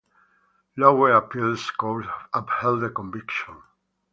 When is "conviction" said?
2.89-3.53